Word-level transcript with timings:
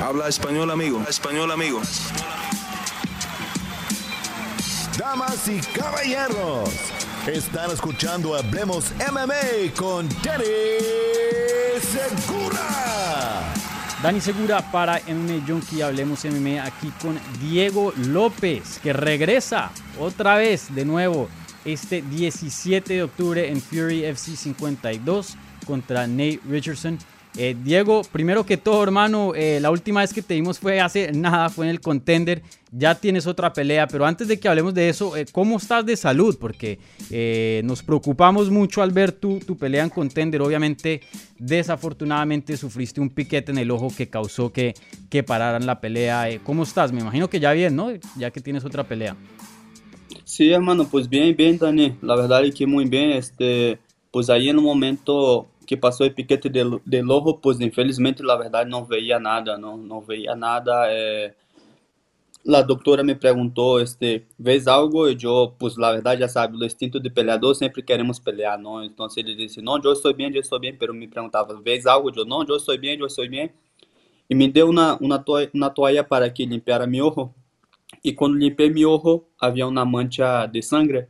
Habla 0.00 0.28
español, 0.28 0.70
amigo. 0.70 1.02
Español, 1.08 1.50
amigo. 1.50 1.80
Damas 4.96 5.48
y 5.48 5.60
caballeros, 5.76 6.70
están 7.26 7.72
escuchando 7.72 8.36
Hablemos 8.36 8.92
MMA 9.10 9.74
con 9.76 10.08
Danny 10.22 10.44
Segura. 11.80 13.52
Dani 14.00 14.20
Segura 14.20 14.70
para 14.70 15.00
MMA 15.08 15.44
Junkie, 15.46 15.82
Hablemos 15.82 16.24
MMA 16.24 16.64
aquí 16.64 16.92
con 17.02 17.18
Diego 17.40 17.92
López, 17.96 18.78
que 18.80 18.92
regresa 18.92 19.72
otra 19.98 20.36
vez 20.36 20.72
de 20.74 20.84
nuevo 20.84 21.28
este 21.64 22.02
17 22.02 22.94
de 22.94 23.02
octubre 23.02 23.48
en 23.48 23.60
Fury 23.60 24.04
FC 24.04 24.36
52 24.36 25.36
contra 25.66 26.06
Nate 26.06 26.40
Richardson. 26.48 26.98
Eh, 27.40 27.54
Diego, 27.62 28.02
primero 28.10 28.44
que 28.44 28.56
todo, 28.56 28.82
hermano, 28.82 29.32
eh, 29.36 29.60
la 29.60 29.70
última 29.70 30.00
vez 30.00 30.12
que 30.12 30.22
te 30.22 30.34
vimos 30.34 30.58
fue 30.58 30.80
hace 30.80 31.12
nada, 31.12 31.48
fue 31.48 31.66
en 31.66 31.70
el 31.70 31.80
Contender. 31.80 32.42
Ya 32.72 32.96
tienes 32.96 33.28
otra 33.28 33.52
pelea, 33.52 33.86
pero 33.86 34.04
antes 34.04 34.26
de 34.26 34.40
que 34.40 34.48
hablemos 34.48 34.74
de 34.74 34.88
eso, 34.88 35.16
eh, 35.16 35.24
¿cómo 35.30 35.56
estás 35.56 35.86
de 35.86 35.96
salud? 35.96 36.36
Porque 36.40 36.80
nos 37.62 37.84
preocupamos 37.84 38.50
mucho 38.50 38.82
al 38.82 38.90
ver 38.90 39.12
tu, 39.12 39.38
tu 39.38 39.56
pelea 39.56 39.84
en 39.84 39.90
Contender. 39.90 40.42
Obviamente, 40.42 41.00
desafortunadamente, 41.38 42.56
sufriste 42.56 43.00
un 43.00 43.08
piquete 43.08 43.52
en 43.52 43.58
el 43.58 43.70
ojo 43.70 43.92
que 43.96 44.08
causó 44.08 44.52
que, 44.52 44.74
que 45.08 45.22
pararan 45.22 45.64
la 45.64 45.80
pelea. 45.80 46.26
¿Cómo 46.42 46.64
estás? 46.64 46.90
Me 46.90 47.02
imagino 47.02 47.30
que 47.30 47.38
ya 47.38 47.52
bien, 47.52 47.76
¿no? 47.76 47.92
Ya 48.16 48.32
que 48.32 48.40
tienes 48.40 48.64
otra 48.64 48.82
pelea. 48.82 49.16
Sí, 50.24 50.50
hermano, 50.50 50.88
pues 50.88 51.08
bien, 51.08 51.36
bien, 51.36 51.56
Dani. 51.56 51.96
La 52.02 52.16
verdad 52.16 52.44
es 52.44 52.52
que 52.52 52.66
muy 52.66 52.86
bien. 52.86 53.12
Este, 53.12 53.78
pues 54.10 54.28
ahí 54.28 54.48
en 54.48 54.58
un 54.58 54.64
momento 54.64 55.48
que 55.68 55.76
passou 55.76 56.06
o 56.06 56.10
piquete 56.10 56.48
de, 56.48 56.62
de 56.86 57.02
lobo, 57.02 57.34
pois 57.34 57.60
infelizmente, 57.60 58.22
na 58.22 58.34
verdade, 58.36 58.70
não 58.70 58.86
veia 58.86 59.20
nada, 59.20 59.58
não, 59.58 59.76
não 59.76 60.00
veia 60.00 60.34
nada. 60.34 60.72
É... 60.88 61.34
A 62.48 62.62
doutora 62.62 63.04
me 63.04 63.14
perguntou, 63.14 63.78
este, 63.78 64.24
vês 64.38 64.66
algo? 64.66 65.06
E 65.06 65.18
eu, 65.22 65.54
pois, 65.58 65.76
na 65.76 65.92
verdade, 65.92 66.22
já 66.22 66.28
sabe, 66.28 66.56
o 66.56 66.64
instinto 66.64 66.98
de 66.98 67.10
peleador 67.10 67.54
sempre 67.54 67.82
queremos 67.82 68.18
pelear, 68.18 68.58
não? 68.58 68.82
Então, 68.82 69.06
ele 69.14 69.34
disse, 69.34 69.60
não, 69.60 69.78
eu 69.84 69.92
estou 69.92 70.14
bem, 70.14 70.34
eu 70.34 70.40
estou 70.40 70.58
bem, 70.58 70.74
pero 70.74 70.94
me 70.94 71.06
perguntava, 71.06 71.60
vês 71.60 71.84
algo? 71.84 72.10
Eu, 72.16 72.24
não, 72.24 72.42
eu 72.48 72.56
estou 72.56 72.78
bem, 72.78 72.98
eu 72.98 73.06
estou 73.06 73.28
bem. 73.28 73.50
E 74.30 74.34
me 74.34 74.48
deu 74.48 74.70
uma, 74.70 74.96
uma, 74.96 75.18
toalha, 75.18 75.50
uma 75.52 75.68
toalha 75.68 76.02
para 76.02 76.30
que 76.30 76.46
limpara 76.46 76.86
meu 76.86 77.08
ojo. 77.08 77.34
E 78.02 78.10
quando 78.14 78.38
limpei 78.38 78.70
meu 78.70 78.92
ojo, 78.92 79.22
havia 79.38 79.66
uma 79.66 79.84
mancha 79.84 80.46
de 80.46 80.62
sangue 80.62 81.06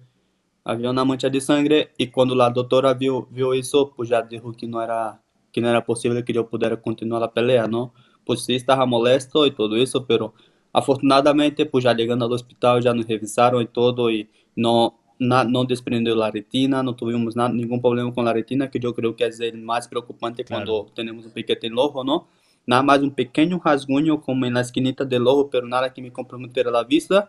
havia 0.69 0.91
uma 0.91 1.03
mancha 1.03 1.31
de 1.31 1.41
sangue 1.41 1.89
e 1.99 2.07
quando 2.07 2.41
a 2.43 2.51
doutora 2.51 2.93
viu 2.93 3.27
viu 3.31 3.55
isso, 3.55 3.87
pues 3.97 4.07
já 4.11 4.21
disse 4.21 4.53
que 4.53 4.67
não 4.67 4.83
era 4.83 5.19
que 5.51 5.63
não 5.63 5.71
era 5.71 5.81
possível 5.81 6.23
que 6.23 6.37
eu 6.37 6.45
pudesse 6.45 6.77
continuar 6.77 7.23
a 7.23 7.29
pelea, 7.29 7.67
não? 7.67 7.91
Pues 8.27 8.45
sí 8.45 8.53
estava 8.55 8.85
molesto 8.85 9.47
e 9.47 9.51
tudo 9.51 9.79
isso, 9.79 10.03
pero 10.03 10.35
afortunadamente, 10.71 11.65
pues 11.65 11.85
já 11.85 11.97
chegando 11.97 12.25
ao 12.25 12.31
hospital 12.31 12.83
já 12.83 12.93
nos 12.93 13.07
revisaram 13.07 13.63
e 13.63 13.67
todo 13.67 14.11
e 14.11 14.29
não 14.55 14.93
na, 15.19 15.43
não 15.43 15.65
desprendeu 15.65 16.23
a 16.23 16.29
retina, 16.29 16.83
não 16.83 16.93
tivemos 16.93 17.35
nada, 17.35 17.55
nenhum 17.55 17.81
problema 17.81 18.13
com 18.13 18.21
a 18.21 18.33
retina, 18.33 18.69
que 18.69 18.79
eu 18.87 18.93
creio 18.93 19.15
que 19.15 19.25
é 19.25 19.31
o 19.55 19.59
mais 19.59 19.87
preocupante 19.87 20.45
claro. 20.45 20.67
quando 20.67 20.91
temos 20.91 21.25
um 21.25 21.31
piquete 21.31 21.71
no 21.71 21.81
ojo, 21.81 22.05
não? 22.05 22.27
Nada 22.67 22.83
mais 22.83 23.03
um 23.03 23.09
pequeno 23.09 23.57
rasgunho 23.57 24.19
como 24.19 24.49
na 24.51 24.61
esquinita 24.61 25.03
do 25.07 25.17
ojo, 25.17 25.49
pero 25.49 25.67
nada 25.67 25.89
que 25.89 26.03
me 26.03 26.11
comprometer 26.11 26.69
a 26.69 26.83
vista 26.83 27.27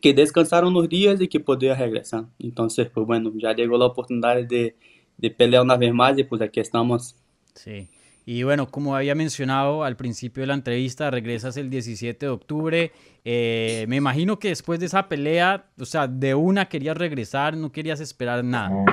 que 0.00 0.14
descansaron 0.14 0.72
los 0.72 0.88
días 0.88 1.20
y 1.20 1.28
que 1.28 1.40
podía 1.40 1.74
regresar. 1.74 2.24
Entonces, 2.38 2.88
pues 2.92 3.06
bueno, 3.06 3.32
ya 3.34 3.54
llegó 3.54 3.76
la 3.76 3.86
oportunidad 3.86 4.42
de, 4.44 4.76
de 5.18 5.30
pelear 5.30 5.62
una 5.62 5.76
vez 5.76 5.92
más 5.92 6.18
y 6.18 6.24
pues 6.24 6.40
aquí 6.42 6.60
estamos. 6.60 7.16
Sí. 7.54 7.88
Y 8.24 8.44
bueno, 8.44 8.70
como 8.70 8.94
había 8.94 9.14
mencionado 9.14 9.82
al 9.82 9.96
principio 9.96 10.42
de 10.42 10.46
la 10.46 10.54
entrevista, 10.54 11.10
regresas 11.10 11.56
el 11.56 11.70
17 11.70 12.26
de 12.26 12.30
octubre. 12.30 12.92
Eh, 13.24 13.84
me 13.88 13.96
imagino 13.96 14.38
que 14.38 14.48
después 14.48 14.78
de 14.78 14.86
esa 14.86 15.08
pelea, 15.08 15.66
o 15.78 15.84
sea, 15.84 16.06
de 16.06 16.34
una 16.34 16.68
querías 16.68 16.96
regresar, 16.96 17.56
no 17.56 17.72
querías 17.72 18.00
esperar 18.00 18.44
nada. 18.44 18.84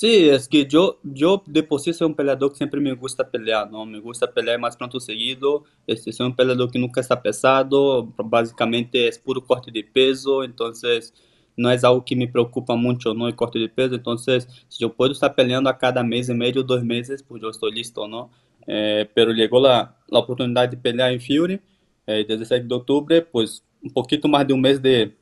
Sí, 0.00 0.28
es 0.28 0.46
que 0.46 0.64
yo, 0.64 1.00
yo 1.02 1.42
de 1.44 1.64
por 1.64 1.80
sí 1.80 1.92
soy 1.92 2.06
un 2.06 2.14
peleador 2.14 2.52
que 2.52 2.58
siempre 2.58 2.80
me 2.80 2.92
gusta 2.94 3.28
pelear, 3.28 3.68
¿no? 3.68 3.84
Me 3.84 3.98
gusta 3.98 4.32
pelear 4.32 4.56
más 4.60 4.76
pronto 4.76 5.00
seguido. 5.00 5.64
Este, 5.88 6.12
soy 6.12 6.26
un 6.28 6.36
peleador 6.36 6.70
que 6.70 6.78
nunca 6.78 7.00
está 7.00 7.20
pesado, 7.20 8.04
básicamente 8.16 9.08
es 9.08 9.18
puro 9.18 9.44
corte 9.44 9.72
de 9.72 9.82
peso, 9.82 10.44
entonces 10.44 11.12
no 11.56 11.68
es 11.68 11.82
algo 11.82 12.04
que 12.04 12.14
me 12.14 12.28
preocupa 12.28 12.76
mucho, 12.76 13.12
¿no? 13.12 13.26
El 13.26 13.34
corte 13.34 13.58
de 13.58 13.68
peso, 13.68 13.96
entonces 13.96 14.46
si 14.68 14.78
yo 14.78 14.94
puedo 14.94 15.10
estar 15.10 15.34
peleando 15.34 15.68
a 15.68 15.76
cada 15.78 16.04
mes 16.04 16.28
y 16.28 16.34
medio, 16.34 16.62
dos 16.62 16.84
meses, 16.84 17.24
pues 17.24 17.42
yo 17.42 17.50
estoy 17.50 17.72
listo, 17.72 18.06
¿no? 18.06 18.30
Eh, 18.68 19.10
pero 19.14 19.32
llegó 19.32 19.60
la, 19.60 19.96
la, 20.06 20.66
de 20.68 20.76
pelear 20.76 21.12
en 21.12 21.20
Fury, 21.20 21.60
eh, 22.06 22.24
17 22.24 22.68
de 22.68 22.74
octubre, 22.74 23.22
pues 23.22 23.64
un 23.82 23.90
poquito 23.92 24.28
más 24.28 24.46
de 24.46 24.52
un 24.54 24.60
mes 24.60 24.80
de, 24.80 25.16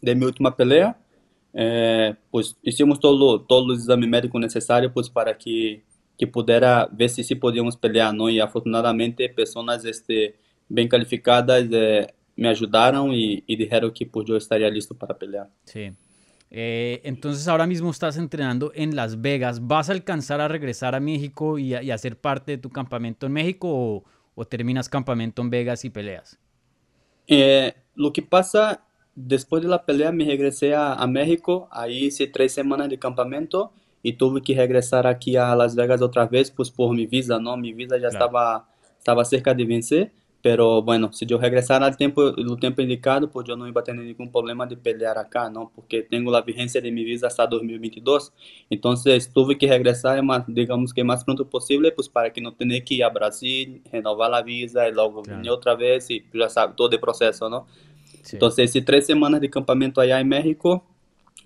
de 0.00 0.14
mi 0.14 0.24
última 0.24 0.56
pelea. 0.56 0.98
É, 1.58 2.14
pues 2.30 2.54
hicimos 2.62 3.00
todo, 3.00 3.40
todo 3.40 3.72
o 3.72 3.74
exame 3.74 4.06
médico 4.06 4.38
necessário 4.38 4.92
pues, 4.92 5.08
para 5.08 5.36
que, 5.36 5.82
que 6.18 6.26
pudera 6.26 6.86
ver 6.92 7.08
se, 7.08 7.24
se 7.24 7.34
podíamos 7.34 7.74
pelear, 7.74 8.12
¿no? 8.12 8.28
E 8.28 8.42
afortunadamente 8.42 9.26
pessoas 9.30 9.86
este, 9.86 10.36
bem 10.68 10.86
calificadas 10.86 11.66
eh, 11.72 12.12
me 12.36 12.50
ajudaram 12.50 13.10
e, 13.14 13.42
e 13.48 13.56
dijeron 13.56 13.90
que 13.90 14.04
pues, 14.04 14.26
yo 14.28 14.36
estaría 14.36 14.68
listo 14.68 14.94
para 14.94 15.16
pelear. 15.16 15.48
Sí. 15.64 15.94
Eh, 16.50 17.00
entonces 17.04 17.48
ahora 17.48 17.66
mismo 17.66 17.90
estás 17.90 18.18
entrenando 18.18 18.70
en 18.74 18.94
Las 18.94 19.22
Vegas. 19.22 19.66
¿Vas 19.66 19.88
a 19.88 19.92
alcanzar 19.92 20.42
a 20.42 20.48
regresar 20.48 20.94
a 20.94 21.00
México 21.00 21.58
y 21.58 21.72
a, 21.72 21.82
y 21.82 21.90
a 21.90 21.96
ser 21.96 22.20
parte 22.20 22.52
de 22.52 22.58
tu 22.58 22.68
campamento 22.68 23.24
en 23.24 23.32
México 23.32 23.68
o, 23.70 24.04
o 24.34 24.44
terminas 24.44 24.90
campamento 24.90 25.40
en 25.40 25.48
Vegas 25.48 25.86
y 25.86 25.90
peleas? 25.90 26.38
Eh, 27.26 27.72
lo 27.94 28.12
que 28.12 28.20
pasa 28.20 28.85
Después 29.16 29.62
de 29.62 29.68
la 29.68 29.84
pelea 29.84 30.12
me 30.12 30.26
regresé 30.26 30.74
a, 30.74 30.92
a 30.92 31.06
México, 31.06 31.68
ahí 31.72 32.04
hice 32.04 32.26
tres 32.26 32.52
semanas 32.52 32.88
de 32.90 32.98
campamento 32.98 33.72
y 34.02 34.12
tuve 34.12 34.40
que 34.40 34.54
regresar 34.54 35.06
aquí 35.06 35.36
a 35.36 35.56
Las 35.56 35.74
Vegas 35.74 36.00
otra 36.00 36.26
vez 36.26 36.50
pues 36.52 36.70
por 36.70 36.94
mi 36.94 37.06
visa, 37.06 37.40
¿no? 37.40 37.56
Mi 37.56 37.72
visa 37.72 37.96
ya 37.96 38.08
claro. 38.10 38.26
estaba, 38.26 38.68
estaba 38.98 39.24
cerca 39.24 39.52
de 39.52 39.64
vencer, 39.64 40.12
pero 40.42 40.80
bueno, 40.80 41.12
si 41.12 41.26
yo 41.26 41.38
regresara 41.38 41.86
al 41.86 41.96
tiempo, 41.96 42.28
el 42.36 42.60
tiempo 42.60 42.80
indicado, 42.80 43.28
pues 43.28 43.48
yo 43.48 43.56
no 43.56 43.66
iba 43.66 43.80
a 43.80 43.84
tener 43.84 44.04
ningún 44.04 44.30
problema 44.30 44.64
de 44.64 44.76
pelear 44.76 45.18
acá, 45.18 45.50
¿no? 45.50 45.72
Porque 45.74 46.02
tengo 46.02 46.30
la 46.30 46.42
vigencia 46.42 46.80
de 46.80 46.92
mi 46.92 47.02
visa 47.02 47.26
hasta 47.26 47.48
2022, 47.48 48.32
entonces 48.70 49.28
tuve 49.32 49.58
que 49.58 49.66
regresar, 49.66 50.22
más, 50.22 50.44
digamos 50.46 50.94
que 50.94 51.02
más 51.02 51.24
pronto 51.24 51.48
posible, 51.50 51.90
pues 51.90 52.08
para 52.08 52.32
que 52.32 52.40
no 52.40 52.52
tener 52.54 52.84
que 52.84 52.94
ir 52.94 53.02
a 53.02 53.08
Brasil, 53.08 53.82
renovar 53.90 54.30
la 54.30 54.42
visa 54.42 54.88
y 54.88 54.92
luego 54.92 55.22
claro. 55.22 55.38
venir 55.38 55.50
otra 55.50 55.74
vez 55.74 56.08
y 56.10 56.24
ya 56.32 56.48
sabes, 56.48 56.76
todo 56.76 56.90
el 56.92 57.00
proceso, 57.00 57.50
¿no? 57.50 57.66
Sí. 58.26 58.34
Entonces 58.34 58.70
hice 58.70 58.82
tres 58.82 59.06
semanas 59.06 59.40
de 59.40 59.48
campamento 59.48 60.00
allá 60.00 60.18
en 60.18 60.26
México 60.26 60.84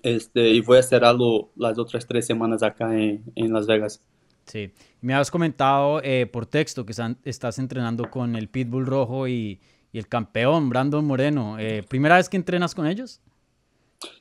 este, 0.01 0.49
y 0.49 0.61
voy 0.61 0.79
a 0.79 0.83
cerrarlo 0.83 1.51
las 1.55 1.77
otras 1.77 2.07
tres 2.07 2.25
semanas 2.25 2.63
acá 2.63 2.91
en, 2.97 3.23
en 3.35 3.53
Las 3.53 3.67
Vegas. 3.67 4.01
Sí, 4.45 4.71
me 4.99 5.13
has 5.13 5.29
comentado 5.29 6.01
eh, 6.03 6.25
por 6.25 6.47
texto 6.47 6.83
que 6.83 6.93
estás 7.23 7.59
entrenando 7.59 8.09
con 8.09 8.35
el 8.35 8.49
Pitbull 8.49 8.87
Rojo 8.87 9.27
y, 9.27 9.59
y 9.93 9.99
el 9.99 10.07
campeón 10.07 10.69
Brandon 10.69 11.05
Moreno. 11.05 11.59
Eh, 11.59 11.83
¿Primera 11.87 12.15
vez 12.15 12.27
que 12.27 12.37
entrenas 12.37 12.73
con 12.73 12.87
ellos? 12.87 13.21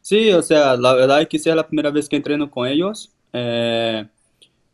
Sí, 0.03 0.31
o 0.31 0.43
sea, 0.43 0.77
la 0.77 0.93
verdad 0.93 1.23
es 1.23 1.29
que 1.29 1.39
sea 1.39 1.55
la 1.55 1.67
primera 1.67 1.91
vez 1.91 2.11
que 2.11 2.17
entreno 2.17 2.51
con 2.51 2.69
ellos. 2.69 3.11
Eh, 3.33 4.07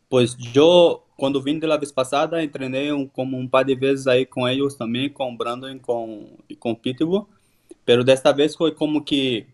pues 0.08 0.36
yo, 0.36 1.06
cuando 1.16 1.40
vine 1.40 1.60
de 1.60 1.68
la 1.68 1.78
vez 1.78 1.92
pasada, 1.92 2.42
entrené 2.42 2.92
un, 2.92 3.06
como 3.06 3.38
un 3.38 3.48
par 3.48 3.64
de 3.64 3.76
veces 3.76 4.08
ahí 4.08 4.26
con 4.26 4.50
ellos 4.50 4.76
también, 4.76 5.12
con 5.12 5.38
Brandon 5.38 5.76
y 5.76 5.78
con, 5.78 6.26
y 6.48 6.56
con 6.56 6.74
Pitbull. 6.74 7.26
Pero 7.86 8.04
desta 8.04 8.32
vez 8.32 8.54
foi 8.56 8.72
como 8.72 9.02
que 9.02 9.46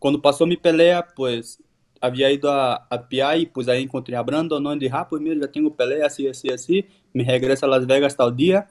quando 0.00 0.20
passou 0.20 0.46
minha 0.46 0.58
pelea, 0.58 1.02
pues 1.02 1.62
havia 2.00 2.32
ido 2.32 2.50
a, 2.50 2.86
a 2.90 2.98
PI 2.98 3.46
pues 3.52 3.68
aí 3.68 3.82
encontrei 3.82 4.16
a 4.16 4.22
Brandon, 4.22 4.74
e 4.74 4.78
dije, 4.78 4.94
ah, 4.94 5.04
pues 5.04 5.22
já 5.38 5.46
tenho 5.46 5.70
pelea, 5.70 6.06
assim, 6.06 6.26
assim, 6.26 6.50
assim, 6.50 6.84
me 7.14 7.22
regressa 7.22 7.66
a 7.66 7.68
Las 7.68 7.86
Vegas 7.86 8.14
tal 8.14 8.32
dia, 8.32 8.66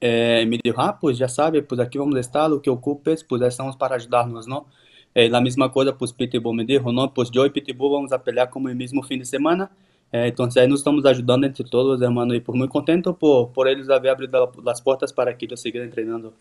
eh, 0.00 0.44
me 0.46 0.58
disse, 0.58 0.74
ah, 0.76 0.92
pues 0.92 1.16
já 1.18 1.28
sabe, 1.28 1.62
pues 1.62 1.78
aqui 1.80 1.98
vamos 1.98 2.18
estar, 2.18 2.50
o 2.52 2.60
que 2.60 2.70
ocupes, 2.70 3.22
pues 3.22 3.42
estamos 3.42 3.76
para 3.76 3.96
ajudar-nos, 3.96 4.46
não? 4.46 4.66
Eh, 5.14 5.30
a 5.32 5.40
mesma 5.40 5.68
coisa, 5.70 5.92
pues 5.92 6.10
Pitbull 6.10 6.54
me 6.54 6.64
disse, 6.64 6.82
não, 6.84 7.08
pues 7.08 7.30
eu 7.32 7.46
e 7.46 7.50
Pitbull 7.50 7.90
vamos 7.90 8.12
a 8.12 8.18
pelear 8.18 8.48
como 8.48 8.68
o 8.68 8.74
mesmo 8.74 9.02
fim 9.02 9.18
de 9.18 9.26
semana, 9.26 9.70
eh, 10.12 10.28
então 10.28 10.48
aí 10.56 10.66
nos 10.66 10.80
estamos 10.80 11.04
ajudando 11.04 11.44
entre 11.44 11.64
todos, 11.64 12.00
hermano, 12.00 12.34
e 12.34 12.40
por 12.40 12.56
muito 12.56 12.72
contento 12.72 13.12
por, 13.14 13.48
por 13.48 13.66
eles 13.68 13.88
haver 13.90 14.10
abrido 14.10 14.50
as 14.66 14.80
portas 14.80 15.12
para 15.12 15.32
que 15.34 15.46
eu 15.52 15.56
siga 15.56 15.86
treinando. 15.88 16.32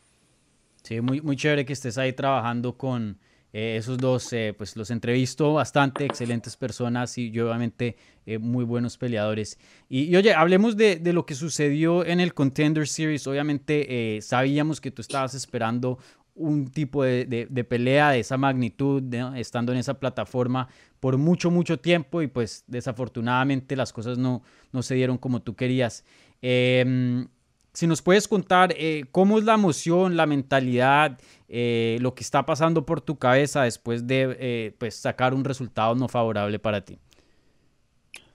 Sí, 0.87 1.01
muy, 1.01 1.19
muy 1.19 1.35
chévere 1.35 1.65
que 1.65 1.73
estés 1.73 1.97
ahí 1.97 2.13
trabajando 2.13 2.77
con 2.77 3.17
eh, 3.51 3.75
esos 3.75 3.97
dos, 3.97 4.31
eh, 4.31 4.55
pues 4.57 4.77
los 4.77 4.89
entrevisto 4.89 5.51
bastante, 5.55 6.05
excelentes 6.05 6.55
personas 6.55 7.17
y 7.17 7.37
obviamente 7.41 7.97
eh, 8.25 8.37
muy 8.37 8.63
buenos 8.63 8.97
peleadores. 8.97 9.59
Y, 9.89 10.15
oye, 10.15 10.33
hablemos 10.33 10.77
de, 10.77 10.95
de, 10.95 11.11
lo 11.11 11.25
que 11.25 11.35
sucedió 11.35 12.05
en 12.05 12.21
el 12.21 12.33
Contender 12.33 12.87
Series. 12.87 13.27
Obviamente 13.27 14.17
sabíamos 14.21 14.79
que 14.79 14.89
tú 14.89 15.01
estabas 15.01 15.33
esperando 15.33 15.99
un 16.35 16.71
tipo 16.71 17.03
de, 17.03 17.25
de, 17.25 17.63
pelea 17.65 18.11
de 18.11 18.21
esa 18.21 18.37
magnitud, 18.37 19.03
estando 19.35 19.73
en 19.73 19.79
esa 19.79 19.99
plataforma 19.99 20.69
por 21.01 21.17
mucho, 21.17 21.51
mucho 21.51 21.81
tiempo 21.81 22.21
y 22.21 22.27
pues 22.27 22.63
desafortunadamente 22.65 23.75
las 23.75 23.91
cosas 23.91 24.17
no, 24.17 24.41
no 24.71 24.81
se 24.83 24.95
dieron 24.95 25.17
como 25.17 25.41
tú 25.41 25.53
querías. 25.53 26.05
Em, 26.41 27.27
si 27.77 27.85
nos 27.85 28.01
puedes 28.01 28.27
contar 28.27 28.73
eh, 28.75 29.05
cómo 29.11 29.37
es 29.37 29.43
la 29.43 29.53
emoción, 29.53 30.17
la 30.17 30.25
mentalidad, 30.25 31.19
eh, 31.47 31.99
lo 32.01 32.15
que 32.15 32.23
está 32.23 32.43
pasando 32.43 32.87
por 32.87 33.01
tu 33.01 33.19
cabeza 33.19 33.61
después 33.61 34.07
de 34.07 34.35
eh, 34.39 34.75
pues 34.79 34.95
sacar 34.95 35.35
un 35.35 35.43
resultado 35.43 35.93
no 35.93 36.07
favorable 36.07 36.57
para 36.57 36.81
ti. 36.81 36.97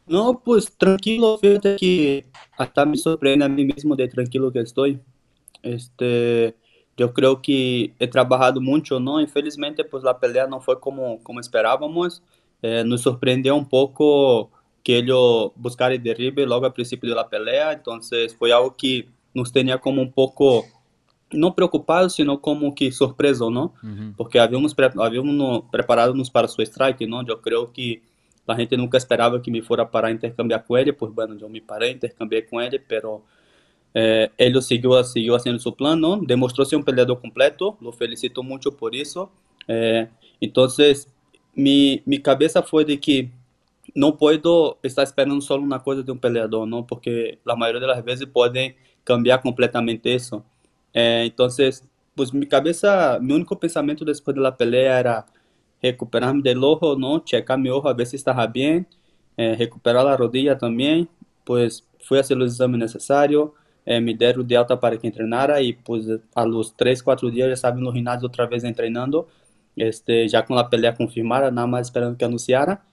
No, 0.07 0.41
pues 0.45 0.73
tranquilo, 0.77 1.39
fíjate 1.39 1.75
que 1.75 2.25
hasta 2.57 2.87
me 2.87 2.97
sorprende 2.97 3.45
a 3.45 3.49
mí 3.49 3.65
mismo 3.65 3.97
de 3.97 4.07
tranquilo 4.07 4.53
que 4.53 4.61
estoy. 4.61 5.01
Este, 5.61 6.55
yo 6.97 7.13
creo 7.13 7.43
que 7.43 7.95
he 7.99 8.07
trabajado 8.07 8.61
mucho, 8.61 9.01
¿no? 9.01 9.21
Infelizmente, 9.21 9.83
pues 9.83 10.05
la 10.05 10.21
pelea 10.21 10.47
no 10.47 10.61
fue 10.61 10.79
como, 10.79 11.21
como 11.25 11.41
esperábamos. 11.41 12.23
Eh, 12.63 12.85
nos 12.87 13.01
sorprendió 13.01 13.57
un 13.57 13.69
poco 13.69 14.53
que 14.85 14.99
ellos 14.99 15.51
buscar 15.57 15.91
el 15.91 16.01
derribe 16.01 16.47
luego 16.47 16.65
al 16.65 16.73
principio 16.73 17.11
de 17.11 17.17
la 17.17 17.29
pelea, 17.29 17.73
entonces 17.73 18.37
fue 18.37 18.53
algo 18.53 18.77
que 18.77 19.09
nos 19.35 19.53
tenía 19.53 19.79
como 19.79 20.03
un 20.03 20.13
poco, 20.13 20.65
no 21.31 21.55
preocupados, 21.55 22.15
sino 22.15 22.41
como 22.41 22.75
que 22.75 22.93
sorpreso, 22.93 23.51
¿no? 23.51 23.75
Porque 24.17 24.39
habíamos, 24.39 24.75
pre 24.75 24.91
habíamos 24.99 25.65
preparado 25.71 26.15
para 26.33 26.49
su 26.49 26.63
strike, 26.63 27.09
¿no? 27.09 27.25
Yo 27.25 27.41
creo 27.41 27.73
que 27.73 28.03
la 28.47 28.57
gente 28.57 28.77
nunca 28.77 28.99
esperaba 28.99 29.41
que 29.41 29.51
me 29.51 29.63
fuera 29.63 29.91
para 29.91 30.11
intercambiar 30.11 30.65
con 30.65 30.79
él, 30.79 30.95
pues 30.95 31.15
bueno, 31.15 31.37
yo 31.37 31.49
me 31.49 31.61
paré, 31.61 31.91
intercambié 31.91 32.47
con 32.47 32.63
él, 32.63 32.83
pero 32.87 33.23
eh, 33.95 34.31
él 34.37 34.61
siguió, 34.63 35.03
siguió 35.05 35.37
haciendo 35.37 35.61
su 35.61 35.75
plan, 35.75 36.01
¿no? 36.01 36.17
Demostró 36.17 36.65
ser 36.65 36.79
un 36.79 36.85
peleador 36.85 37.21
completo, 37.21 37.77
lo 37.81 37.93
felicito 37.93 38.43
mucho 38.43 38.77
por 38.77 38.97
eso. 38.97 39.31
Eh, 39.69 40.09
entonces, 40.41 41.09
mi, 41.55 42.03
mi 42.05 42.21
cabeza 42.21 42.63
fue 42.63 42.85
de 42.85 42.99
que 42.99 43.31
no 43.95 44.17
puedo 44.17 44.79
estar 44.83 45.05
esperando 45.05 45.41
solo 45.41 45.63
una 45.63 45.83
cosa 45.83 46.03
de 46.03 46.13
un 46.13 46.19
peleador, 46.19 46.67
¿no? 46.69 46.87
Porque 46.87 47.41
la 47.45 47.57
mayoría 47.57 47.81
de 47.81 47.87
las 47.89 48.05
veces 48.05 48.27
pueden 48.27 48.77
cambiar 49.05 49.41
completamente 49.43 50.15
eso. 50.15 50.45
Eh, 50.95 51.25
entonces, 51.27 51.89
pues 52.15 52.33
mi 52.35 52.47
cabeza, 52.47 53.19
mi 53.21 53.35
único 53.35 53.59
pensamiento 53.59 54.05
después 54.05 54.35
de 54.35 54.43
la 54.43 54.57
pelea 54.57 55.01
era 55.01 55.27
recuperarme 55.83 56.43
del 56.43 56.63
ojo, 56.63 56.97
¿no? 56.97 57.21
Checar 57.25 57.59
mi 57.59 57.71
ojo 57.71 57.89
a 57.89 57.95
ver 57.95 58.07
si 58.07 58.17
estaba 58.17 58.47
bien, 58.47 58.87
eh, 59.37 59.57
recuperar 59.59 60.05
la 60.05 60.17
rodilla 60.17 60.57
también, 60.59 61.09
pues 61.45 61.87
fui 62.01 62.19
a 62.19 62.21
hacer 62.21 62.37
los 62.37 62.53
exámenes 62.53 62.93
necesarios, 62.95 63.51
eh, 63.85 64.01
me 64.01 64.15
dieron 64.15 64.47
de 64.47 64.57
alta 64.57 64.79
para 64.79 64.97
que 64.97 65.07
entrenara 65.07 65.61
y 65.61 65.73
pues 65.73 66.07
a 66.35 66.47
los 66.47 66.77
3, 66.77 67.03
4 67.03 67.31
días 67.31 67.49
ya 67.49 67.55
estaba 67.55 67.77
en 67.77 67.85
los 67.85 68.25
otra 68.25 68.47
vez 68.47 68.65
entrenando, 68.65 69.29
este, 69.77 70.29
ya 70.29 70.45
con 70.45 70.57
la 70.57 70.69
pelea 70.69 70.95
confirmada, 70.95 71.51
nada 71.51 71.67
más 71.67 71.89
esperando 71.89 72.17
que 72.17 72.25
anunciara, 72.25 72.85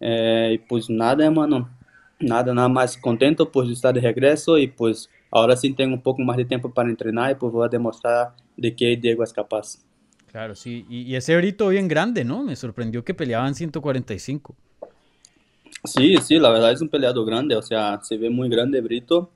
eh, 0.00 0.52
y 0.54 0.58
pues 0.58 0.90
nada, 0.90 1.24
hermano, 1.24 1.70
nada, 2.18 2.52
nada 2.54 2.68
más 2.68 2.96
contento 2.96 3.50
por 3.50 3.70
estar 3.70 3.94
de 3.94 4.00
regreso 4.00 4.58
y 4.58 4.68
pues 4.68 5.10
ahora 5.30 5.56
sí 5.56 5.72
tengo 5.72 5.94
un 5.94 6.02
poco 6.02 6.22
más 6.22 6.36
de 6.36 6.44
tiempo 6.44 6.72
para 6.72 6.88
entrenar 6.88 7.32
y 7.32 7.34
pues 7.34 7.52
voy 7.52 7.66
a 7.66 7.68
demostrar 7.68 8.32
de 8.56 8.74
que 8.74 8.96
Diego 8.96 9.22
es 9.22 9.32
capaz. 9.32 9.78
Claro, 10.30 10.54
sí. 10.54 10.84
Y, 10.90 11.14
ese 11.14 11.36
brito 11.36 11.68
bien 11.68 11.88
grande, 11.88 12.24
¿no? 12.24 12.42
Me 12.42 12.56
sorprendió 12.56 13.04
que 13.04 13.14
peleaban 13.14 13.54
145. 13.54 14.54
Sí, 15.84 16.16
sí, 16.18 16.38
la 16.38 16.50
verdad 16.50 16.72
es 16.72 16.80
un 16.82 16.88
peleado 16.88 17.24
grande, 17.24 17.56
o 17.56 17.62
sea, 17.62 18.00
se 18.02 18.16
ve 18.18 18.28
muy 18.28 18.48
grande 18.48 18.80
Brito. 18.80 19.30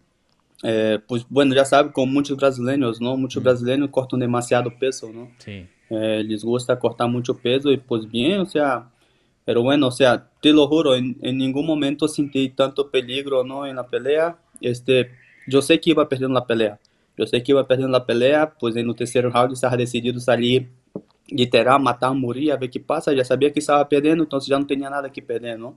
Eh, 0.63 0.99
pues 1.09 1.25
bueno, 1.29 1.55
ya 1.55 1.65
sabe, 1.65 1.91
con 1.93 2.13
muchos 2.13 2.37
brasileños, 2.37 3.01
¿no? 3.01 3.17
Muchos 3.17 3.43
mm. 3.43 3.45
brasileños 3.45 3.91
cortan 3.91 4.21
demasiado 4.21 4.71
peso, 4.79 5.11
¿no? 5.13 5.31
Sí. 5.39 5.67
Eh, 5.89 6.23
les 6.25 6.45
gusta 6.45 6.79
cortar 6.79 7.09
mucho 7.09 7.37
peso 7.37 7.71
y 7.71 7.79
pues 7.79 8.09
bien, 8.09 8.41
o 8.41 8.47
sea, 8.47 8.91
pero 9.45 9.63
bueno, 9.63 9.89
o 9.89 9.91
sea, 9.91 10.29
te 10.41 10.53
lo 10.53 10.67
juro, 10.69 10.95
en, 10.95 11.17
en 11.23 11.39
ningún 11.39 11.67
momento 11.67 12.09
sentí 12.09 12.51
tanto 12.51 12.91
peligro, 12.91 13.45
¿no? 13.45 13.67
En 13.67 13.77
la 13.77 13.87
pelea, 13.87 14.39
este, 14.61 15.11
yo 15.47 15.63
sé 15.63 15.81
que 15.81 15.91
iba 15.91 16.09
perdiendo 16.09 16.39
la 16.39 16.47
pelea, 16.47 16.79
yo 17.17 17.27
sé 17.27 17.43
que 17.43 17.53
iba 17.53 17.67
perdiendo 17.67 17.99
la 17.99 18.07
pelea, 18.07 18.55
pues 18.59 18.77
en 18.77 18.89
el 18.89 18.95
tercer 18.95 19.31
round 19.31 19.53
estaba 19.53 19.77
decidido 19.77 20.19
salir 20.21 20.69
literal, 21.31 21.81
matar, 21.81 22.15
morir, 22.15 22.53
a 22.53 22.57
ver 22.57 22.71
qué 22.71 22.81
pasa. 22.81 23.13
Ya 23.13 23.25
sabía 23.25 23.53
que 23.53 23.61
estaba 23.61 23.89
perdiendo, 23.89 24.25
entonces 24.25 24.49
ya 24.49 24.59
no 24.59 24.67
tenía 24.67 24.91
nada 24.91 25.11
que 25.11 25.23
perder, 25.23 25.59
¿no? 25.59 25.77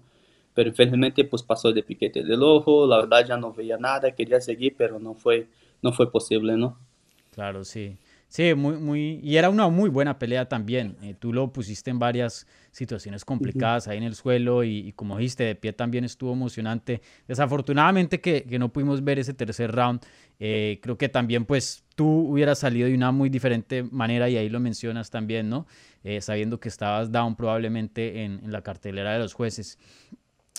Pero 0.53 0.69
infelizmente 0.69 1.23
pues 1.25 1.41
pasó 1.41 1.71
de 1.71 1.83
piquete 1.83 2.23
del 2.23 2.43
ojo, 2.43 2.85
la 2.85 2.97
verdad 2.97 3.25
ya 3.27 3.37
no 3.37 3.53
veía 3.53 3.77
nada, 3.77 4.11
quería 4.11 4.39
seguir, 4.39 4.75
pero 4.77 4.99
no 4.99 5.15
fue, 5.15 5.47
no 5.81 5.91
fue 5.91 6.11
posible, 6.11 6.55
¿no? 6.57 6.77
Claro, 7.31 7.63
sí. 7.63 7.97
Sí, 8.27 8.53
muy, 8.55 8.77
muy, 8.77 9.19
y 9.23 9.37
era 9.37 9.49
una 9.49 9.67
muy 9.67 9.89
buena 9.89 10.17
pelea 10.17 10.47
también. 10.47 10.95
Eh, 11.03 11.15
tú 11.19 11.33
lo 11.33 11.51
pusiste 11.51 11.91
en 11.91 11.99
varias 11.99 12.47
situaciones 12.73 13.23
complicadas 13.23 13.87
ahí 13.87 13.99
en 13.99 14.03
el 14.03 14.15
suelo 14.15 14.63
y, 14.63 14.91
como 14.93 15.17
dijiste, 15.17 15.43
de 15.43 15.55
pie 15.55 15.73
también 15.73 16.03
estuvo 16.03 16.33
emocionante. 16.33 17.01
Desafortunadamente 17.27 18.19
que, 18.19 18.43
que 18.43 18.59
no 18.59 18.73
pudimos 18.73 19.03
ver 19.03 19.19
ese 19.19 19.33
tercer 19.33 19.71
round. 19.71 20.01
Eh, 20.39 20.79
creo 20.81 20.97
que 20.97 21.07
también 21.07 21.45
pues 21.45 21.83
tú 21.95 22.07
hubieras 22.07 22.59
salido 22.59 22.87
de 22.87 22.95
una 22.95 23.11
muy 23.11 23.29
diferente 23.29 23.83
manera 23.83 24.27
y 24.27 24.37
ahí 24.37 24.49
lo 24.49 24.59
mencionas 24.59 25.11
también, 25.11 25.47
¿no? 25.47 25.67
Eh, 26.03 26.19
sabiendo 26.19 26.59
que 26.59 26.67
estabas 26.67 27.11
down 27.11 27.35
probablemente 27.35 28.23
en, 28.23 28.41
en, 28.43 28.51
la 28.51 28.63
cartelera 28.63 29.13
de 29.13 29.19
los 29.19 29.33
jueces. 29.33 29.77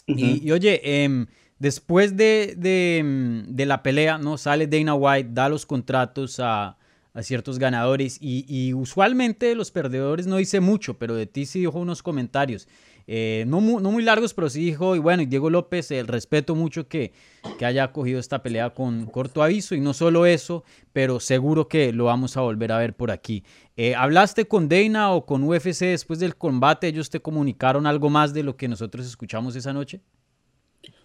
y, 0.07 0.51
oye, 0.53 1.03
em, 1.03 1.27
después 1.59 2.17
de, 2.17 2.55
de, 2.57 2.99
em, 2.99 3.45
de 3.49 3.67
la 3.67 3.83
pelea, 3.83 4.19
¿no? 4.19 4.39
Sale 4.39 4.69
Dana 4.69 4.95
White, 4.95 5.31
da 5.33 5.49
los 5.49 5.67
contratos 5.67 6.39
a 6.39 6.79
a 7.15 7.23
ciertos 7.23 7.61
ganadores 7.61 8.19
y, 8.21 8.75
usualmente 8.75 9.55
los 9.55 9.71
perdedores 9.71 10.27
no 10.27 10.37
dice 10.37 10.61
mucho, 10.61 10.99
pero 10.99 11.15
de 11.15 11.27
ti 11.27 11.47
sí 11.47 11.61
dijo 11.61 11.79
unos 11.79 12.03
comentarios. 12.03 12.69
Eh, 13.07 13.45
no, 13.47 13.61
muy, 13.61 14.03
largos, 14.03 14.35
pero 14.35 14.49
sí 14.49 14.65
dijo, 14.65 14.97
y 14.97 14.99
bueno, 14.99 15.23
y 15.23 15.27
Diego 15.27 15.51
López, 15.51 15.91
el 15.91 16.09
respeto 16.09 16.55
mucho 16.55 16.89
que, 16.89 17.13
que 17.59 17.67
haya 17.67 17.93
cogido 17.93 18.19
esta 18.19 18.43
pelea 18.43 18.71
con 18.71 19.07
corto 19.07 19.43
aviso, 19.43 19.75
y 19.75 19.81
no 19.81 19.93
solo 19.93 20.27
eso, 20.27 20.65
pero 20.93 21.21
seguro 21.21 21.69
que 21.69 21.93
lo 21.93 22.07
vamos 22.07 22.37
a 22.37 22.41
volver 22.41 22.73
a 22.73 22.79
ver 22.79 22.97
por 22.97 23.11
aquí. 23.11 23.45
Eh, 23.77 23.95
¿Hablaste 23.95 24.49
con 24.49 24.69
Dana 24.69 25.13
o 25.13 25.27
con 25.27 25.45
UFC 25.45 25.81
después 25.81 26.19
del 26.19 26.37
combate? 26.37 26.89
¿Ellos 26.89 27.11
te 27.11 27.21
comunicaron 27.21 27.87
algo 27.87 28.11
más 28.11 28.35
de 28.35 28.43
lo 28.43 28.57
que 28.57 28.69
nosotros 28.69 29.07
escuchamos 29.07 29.55
esa 29.55 29.73
noche? 29.73 30.01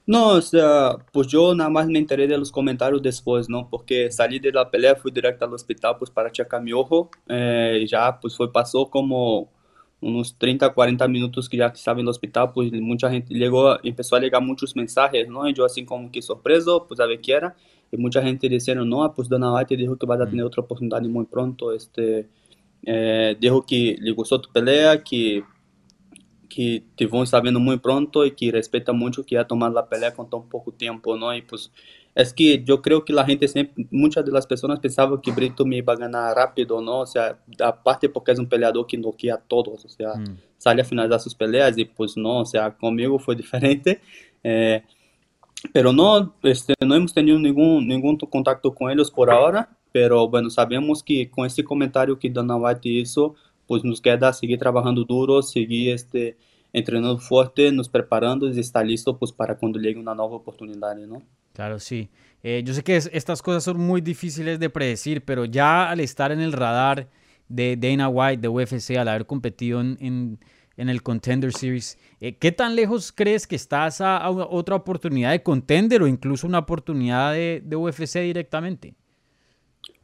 No, 0.10 0.30
o 0.30 0.42
sea, 0.42 0.98
pues 1.14 1.28
yo 1.28 1.54
nada 1.54 1.70
más 1.70 1.86
me 1.88 2.00
enteré 2.00 2.26
de 2.26 2.36
los 2.36 2.52
comentarios 2.52 3.00
después, 3.00 3.48
¿no? 3.48 3.70
Porque 3.70 4.10
salí 4.12 4.40
de 4.40 4.52
la 4.52 4.72
pelea, 4.72 4.96
fui 4.96 5.12
directo 5.12 5.46
al 5.46 5.54
hospital 5.54 5.98
pues 6.00 6.10
para 6.10 6.32
checar 6.32 6.64
mi 6.64 6.74
ojo, 6.74 7.12
eh, 7.28 7.86
ya 7.88 8.20
pues 8.20 8.36
fue, 8.36 8.52
pasó 8.52 8.90
como 8.90 9.52
unos 10.02 10.36
30, 10.36 10.74
40 10.74 11.08
minutos 11.08 11.48
que 11.48 11.58
ya 11.58 11.68
estaba 11.68 12.00
en 12.00 12.06
el 12.06 12.10
hospital, 12.10 12.52
pues 12.56 12.72
mucha 12.74 13.12
gente 13.12 13.36
llegó, 13.36 13.78
empezó 13.84 14.16
a 14.16 14.20
llegar 14.20 14.42
muchos 14.42 14.76
mensajes, 14.76 15.30
¿no? 15.30 15.48
Y 15.48 15.54
yo 15.54 15.64
así 15.64 15.86
como 15.86 16.12
que 16.12 16.24
sorpreso, 16.24 16.88
pues 16.88 17.00
a 17.00 17.06
ver 17.06 17.22
qué 17.22 17.34
era, 17.34 17.56
y 17.92 17.98
mucha 17.98 18.24
gente 18.24 18.50
diciendo, 18.50 18.84
no, 18.86 19.14
pues 19.14 19.30
Dana 19.30 19.54
White 19.54 19.78
dijo 19.78 19.96
que 19.96 20.08
vas 20.08 20.20
a 20.22 20.28
tener 20.28 20.44
otra 20.44 20.64
oportunidad 20.64 21.04
muy 21.04 21.26
pronto, 21.26 21.72
este, 21.72 22.28
eh, 22.84 23.38
dijo 23.40 23.64
que 23.64 23.96
le 24.00 24.12
gustó 24.14 24.42
tu 24.42 24.52
pelea, 24.52 25.04
que 25.04 25.44
que 26.50 26.84
te 26.96 27.06
vão 27.06 27.24
vendo 27.44 27.60
muy 27.60 27.78
pronto 27.78 28.26
y 28.26 28.32
que 28.32 28.52
respeta 28.52 28.92
mucho 28.92 29.24
que 29.24 29.38
ha 29.38 29.46
tomado 29.46 29.74
la 29.74 29.88
pelea 29.88 30.14
con 30.14 30.30
tan 30.30 30.50
poco 30.50 30.72
tiempo, 30.72 31.16
¿no? 31.16 31.34
Y 31.34 31.44
pues 31.44 31.72
es 32.16 32.34
que 32.34 32.64
yo 32.64 32.82
creo 32.82 33.06
que 33.06 33.14
la 33.14 33.24
gente 33.24 33.48
siempre, 33.48 33.88
muchas 33.92 34.26
de 34.26 34.32
las 34.32 34.48
personas 34.48 34.80
pensaban 34.80 35.22
que 35.22 35.32
Brito 35.32 35.64
me 35.66 35.78
iba 35.78 35.94
a 35.94 35.96
ganar 35.96 36.36
rápido, 36.36 36.82
¿no? 36.82 37.02
O 37.02 37.06
sea, 37.06 37.38
aparte 37.64 38.10
porque 38.10 38.32
es 38.32 38.40
un 38.40 38.50
peleador 38.50 38.88
que 38.88 38.98
noquea 38.98 39.36
a 39.36 39.42
todos, 39.42 39.86
o 39.86 39.90
sea, 39.90 40.16
mm. 40.16 40.38
sale 40.58 40.82
a 40.82 40.86
finalizar 40.86 41.20
sus 41.20 41.36
peleas 41.36 41.78
y 41.78 41.86
pues 41.86 42.18
no, 42.18 42.40
o 42.40 42.46
sea, 42.46 42.76
conmigo 42.76 43.20
fue 43.20 43.36
diferente. 43.36 44.02
Eh, 44.44 44.84
pero 45.74 45.94
no, 45.94 46.36
este, 46.44 46.74
no 46.86 46.96
hemos 46.96 47.14
tenido 47.14 47.38
ningún, 47.38 47.88
ningún 47.88 48.18
contacto 48.18 48.74
con 48.74 48.90
ellos 48.90 49.12
por 49.12 49.30
ahora, 49.30 49.70
pero 49.92 50.28
bueno, 50.28 50.50
sabemos 50.50 51.04
que 51.04 51.30
con 51.30 51.46
este 51.46 51.64
comentario 51.64 52.18
que 52.18 52.30
Dana 52.30 52.56
White 52.56 52.90
hizo, 52.90 53.36
pues 53.70 53.84
nos 53.84 54.02
queda 54.02 54.34
seguir 54.34 54.58
trabajando 54.58 55.04
duro, 55.04 55.44
seguir 55.44 55.94
este, 55.94 56.36
entrenando 56.74 57.20
fuerte, 57.20 57.72
nos 57.72 57.88
preparando 57.88 58.50
y 58.50 58.60
estar 58.60 58.84
listo 58.84 59.16
pues 59.16 59.32
para 59.32 59.60
cuando 59.60 59.80
llegue 59.80 60.00
una 60.00 60.16
nueva 60.16 60.38
oportunidad, 60.38 60.96
¿no? 60.96 61.22
Claro, 61.54 61.78
sí. 61.78 62.10
Eh, 62.42 62.64
yo 62.66 62.74
sé 62.74 62.84
que 62.84 62.96
estas 62.96 63.44
cosas 63.44 63.64
son 63.64 63.78
muy 63.78 64.02
difíciles 64.02 64.60
de 64.60 64.72
predecir, 64.72 65.24
pero 65.24 65.46
ya 65.46 65.88
al 65.88 66.00
estar 66.00 66.32
en 66.32 66.40
el 66.40 66.52
radar 66.52 67.10
de 67.48 67.78
Dana 67.78 68.10
White, 68.10 68.42
de 68.42 68.48
UFC, 68.48 68.98
al 68.98 69.08
haber 69.08 69.28
competido 69.28 69.82
en, 69.82 70.40
en, 70.76 70.90
el 70.90 71.04
Contender 71.04 71.54
Series, 71.54 72.00
eh, 72.22 72.38
¿qué 72.38 72.52
tan 72.52 72.76
lejos 72.76 73.12
crees 73.12 73.46
que 73.46 73.56
estás 73.56 74.02
a, 74.02 74.28
otra 74.32 74.78
oportunidad 74.78 75.30
de 75.30 75.44
Contender 75.44 76.02
o 76.02 76.08
incluso 76.08 76.48
una 76.48 76.58
oportunidad 76.58 77.34
de, 77.34 77.62
de 77.64 77.76
UFC 77.76 78.16
directamente? 78.22 78.96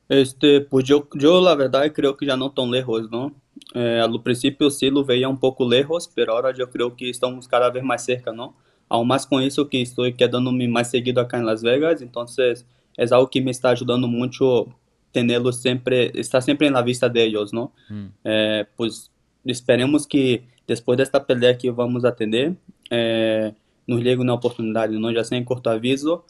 Este, 0.08 0.62
pues 0.62 0.86
yo, 0.86 1.08
yo 1.14 1.42
la 1.42 1.56
verdad 1.56 1.92
creo 1.94 2.16
que 2.16 2.26
ya 2.26 2.38
no 2.38 2.52
tan 2.52 2.70
lejos, 2.70 3.10
¿no? 3.10 3.34
Eh, 3.74 4.00
al 4.02 4.22
principio 4.22 4.70
sí 4.70 4.90
lo 4.90 5.04
veía 5.04 5.28
un 5.28 5.40
poco 5.40 5.68
lejos, 5.70 6.10
pero 6.14 6.34
ahora 6.34 6.54
yo 6.54 6.70
creo 6.70 6.96
que 6.96 7.10
estamos 7.10 7.48
cada 7.48 7.70
vez 7.72 7.84
más 7.84 8.06
cerca, 8.06 8.32
¿no? 8.32 8.56
Aún 8.88 9.08
más 9.08 9.26
con 9.26 9.42
eso 9.42 9.68
que 9.68 9.82
estoy 9.82 10.14
quedándome 10.14 10.68
más 10.68 10.92
seguido 10.92 11.22
acá 11.22 11.38
en 11.38 11.46
Las 11.46 11.64
Vegas, 11.64 12.02
entonces 12.02 12.66
es 12.96 13.12
algo 13.12 13.30
que 13.30 13.42
me 13.42 13.52
está 13.52 13.70
ayudando 13.70 14.08
mucho 14.08 14.68
tenerlo 15.12 15.52
siempre, 15.52 16.12
estar 16.20 16.42
siempre 16.42 16.68
en 16.68 16.74
la 16.74 16.82
vista 16.82 17.10
de 17.10 17.24
ellos, 17.24 17.54
¿no? 17.54 17.72
Mm. 17.90 18.06
Eh, 18.26 18.66
pues 18.76 19.12
esperemos 19.44 20.06
que 20.06 20.48
después 20.68 20.98
de 20.98 21.04
esta 21.04 21.26
pelea 21.26 21.58
que 21.58 21.72
vamos 21.72 22.06
a 22.06 22.16
tener, 22.16 22.56
eh, 22.90 23.54
nos 23.88 24.00
llegue 24.00 24.18
una 24.18 24.34
oportunidad, 24.34 24.90
¿no? 24.90 25.12
Ya 25.12 25.24
sea 25.24 25.38
en 25.38 25.46
corto 25.46 25.70
aviso 25.70 26.26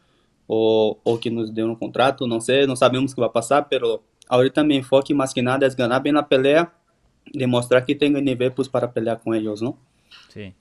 ou, 0.48 1.00
ou 1.04 1.18
que 1.18 1.30
nos 1.30 1.50
deu 1.52 1.68
um 1.68 1.76
contrato, 1.76 2.28
não 2.28 2.40
sei, 2.40 2.66
não 2.68 2.76
sabemos 2.76 3.12
o 3.12 3.16
que 3.16 3.22
vai 3.22 3.30
passar, 3.30 3.64
pero 3.64 4.04
ahorita 4.28 4.64
mi 4.64 4.76
enfoque 4.76 5.14
más 5.14 5.34
que 5.34 5.42
nada 5.42 5.66
es 5.66 5.76
ganar 5.76 6.02
bien 6.02 6.16
la 6.16 6.28
pelea, 6.28 6.72
demostrar 7.34 7.86
que 7.86 7.96
tengo 7.96 8.20
nivel 8.22 8.52
pues 8.52 8.70
para 8.70 8.92
pelear 8.92 9.20
con 9.20 9.36
ellos, 9.36 9.62
¿no? 9.62 9.78
Sí. 10.30 10.54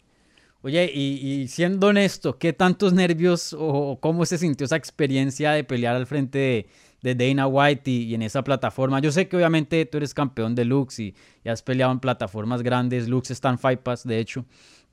Oye, 0.62 0.90
y, 0.94 1.46
siendo 1.48 1.88
honesto, 1.88 2.38
¿qué 2.38 2.54
tantos 2.54 2.94
nervios 2.94 3.54
o, 3.58 3.98
cómo 4.00 4.24
se 4.24 4.38
sintió 4.38 4.64
esa 4.64 4.76
experiencia 4.76 5.52
de 5.52 5.62
pelear 5.62 5.94
al 5.94 6.06
frente 6.06 6.66
de, 7.02 7.14
Dana 7.14 7.46
White 7.46 7.90
y, 7.90 8.14
en 8.14 8.22
esa 8.22 8.42
plataforma? 8.42 8.98
Yo 9.00 9.12
sé 9.12 9.28
que 9.28 9.36
obviamente 9.36 9.84
tú 9.84 9.98
eres 9.98 10.14
campeón 10.14 10.54
de 10.54 10.64
Lux 10.64 11.00
y, 11.00 11.14
has 11.44 11.60
peleado 11.60 11.92
en 11.92 12.00
plataformas 12.00 12.62
grandes, 12.62 13.08
Lux 13.08 13.30
está 13.30 13.50
en 13.50 13.58
Fight 13.58 13.80
Pass, 13.80 14.06
de 14.06 14.18
hecho, 14.18 14.46